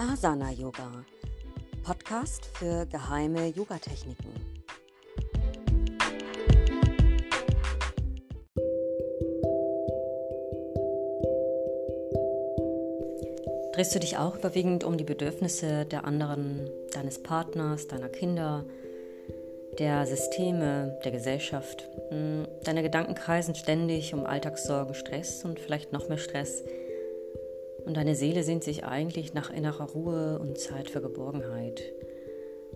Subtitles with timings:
[0.00, 1.04] Asana Yoga,
[1.82, 4.30] Podcast für geheime Yogatechniken.
[13.74, 18.64] Drehst du dich auch überwiegend um die Bedürfnisse der anderen, deines Partners, deiner Kinder,
[19.78, 21.90] der Systeme, der Gesellschaft?
[22.08, 26.64] Hm, deine Gedanken kreisen ständig um Alltagssorgen, Stress und vielleicht noch mehr Stress
[27.84, 31.82] und deine Seele sehnt sich eigentlich nach innerer Ruhe und Zeit für Geborgenheit.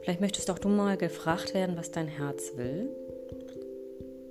[0.02, 2.88] Vielleicht möchtest auch du mal gefragt werden, was dein Herz will.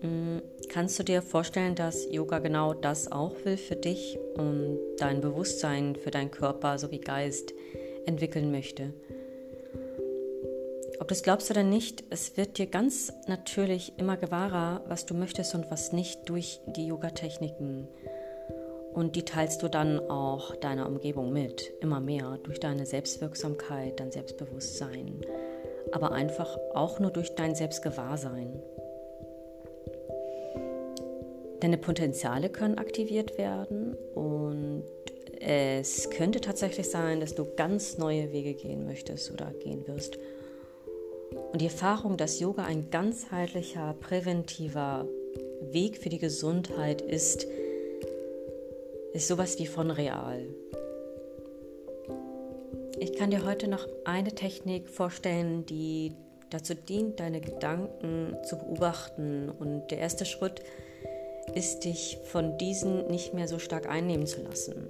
[0.02, 5.22] Hm, kannst du dir vorstellen, dass Yoga genau das auch will für dich und dein
[5.22, 7.54] Bewusstsein für deinen Körper sowie Geist
[8.06, 8.94] entwickeln möchte?
[11.00, 15.14] Ob du es glaubst oder nicht, es wird dir ganz natürlich immer gewahrer, was du
[15.14, 17.88] möchtest und was nicht durch die Yoga-Techniken.
[18.94, 24.12] Und die teilst du dann auch deiner Umgebung mit, immer mehr, durch deine Selbstwirksamkeit, dein
[24.12, 25.22] Selbstbewusstsein,
[25.92, 28.62] aber einfach auch nur durch dein Selbstgewahrsein.
[31.60, 34.84] Deine Potenziale können aktiviert werden und
[35.40, 40.18] es könnte tatsächlich sein, dass du ganz neue Wege gehen möchtest oder gehen wirst.
[41.52, 45.08] Und die Erfahrung, dass Yoga ein ganzheitlicher, präventiver
[45.62, 47.48] Weg für die Gesundheit ist,
[49.14, 50.48] ist sowas wie von real.
[53.00, 56.16] Ich kann dir heute noch eine Technik vorstellen, die
[56.50, 59.50] dazu dient, deine Gedanken zu beobachten.
[59.50, 60.62] Und der erste Schritt
[61.54, 64.88] ist, dich von diesen nicht mehr so stark einnehmen zu lassen.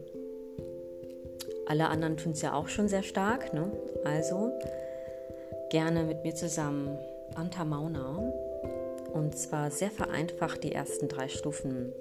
[1.65, 3.53] Alle anderen tun es ja auch schon sehr stark.
[3.53, 3.71] Ne?
[4.03, 4.52] Also
[5.69, 6.97] gerne mit mir zusammen
[7.35, 8.17] Anta Mauna.
[9.13, 11.93] Und zwar sehr vereinfacht die ersten drei Stufen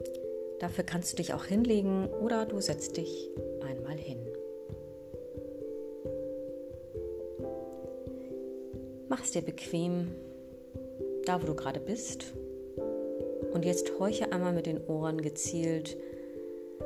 [0.63, 3.29] Dafür kannst du dich auch hinlegen oder du setzt dich
[3.69, 4.25] einmal hin.
[9.09, 10.15] Mach es dir bequem,
[11.25, 12.33] da wo du gerade bist.
[13.53, 15.97] Und jetzt horche einmal mit den Ohren gezielt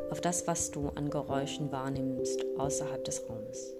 [0.09, 3.75] auf das, was du an Geräuschen wahrnimmst außerhalb des Raumes.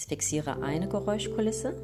[0.00, 1.74] Jetzt fixiere eine Geräuschkulisse.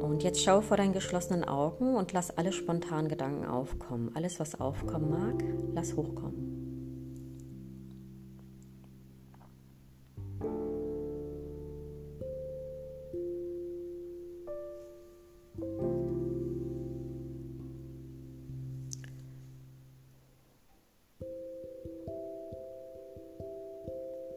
[0.00, 4.10] Und jetzt schau vor deinen geschlossenen Augen und lass alle spontanen Gedanken aufkommen.
[4.14, 6.59] Alles, was aufkommen mag, lass hochkommen.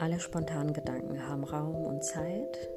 [0.04, 2.70] Alle spontanen Gedanken haben Raum und Zeit.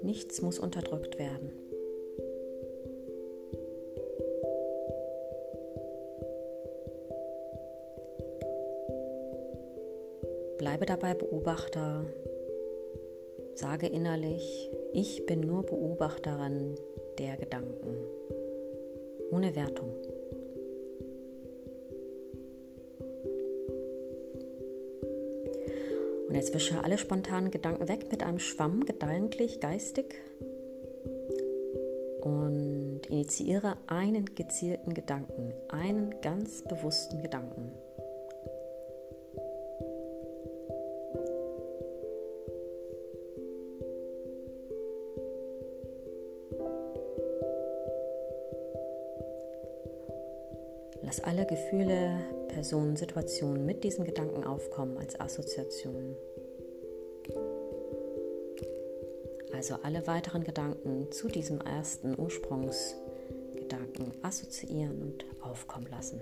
[0.00, 1.52] Nichts muss unterdrückt werden.
[10.56, 12.06] Bleibe dabei Beobachter.
[13.54, 16.76] Sage innerlich, ich bin nur Beobachterin
[17.18, 17.98] der Gedanken,
[19.30, 19.92] ohne Wertung.
[26.30, 30.14] Und jetzt wische alle spontanen Gedanken weg mit einem Schwamm, gedanklich, geistig.
[32.20, 37.72] Und initiiere einen gezielten Gedanken, einen ganz bewussten Gedanken.
[51.02, 52.20] Lass alle Gefühle,
[52.50, 56.16] Personen, Situationen mit diesen Gedanken aufkommen als Assoziation.
[59.52, 66.20] Also alle weiteren Gedanken zu diesem ersten Ursprungsgedanken assoziieren und aufkommen lassen.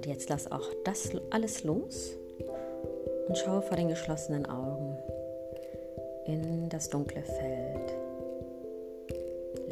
[0.00, 2.16] Und jetzt lass auch das alles los
[3.28, 4.96] und schaue vor den geschlossenen Augen
[6.24, 7.92] in das dunkle Feld.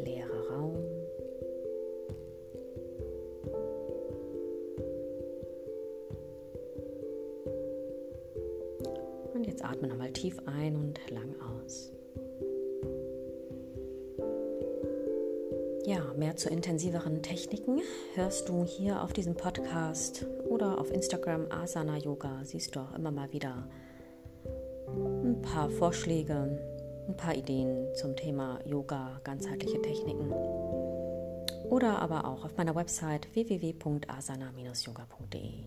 [0.05, 0.75] Leerer Raum.
[9.33, 11.33] Und jetzt atme nochmal tief ein und lang
[11.65, 11.91] aus.
[15.89, 17.81] Ja, mehr zu intensiveren Techniken
[18.13, 22.41] hörst du hier auf diesem Podcast oder auf Instagram Asana Yoga.
[22.43, 23.67] Siehst du auch immer mal wieder
[24.85, 26.59] ein paar Vorschläge,
[27.07, 30.31] ein paar Ideen zum Thema Yoga, ganzheitliche Techniken.
[31.71, 35.65] Oder aber auch auf meiner Website www.asana-yoga.de.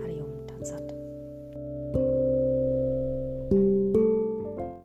[0.00, 1.03] Harium Tansat.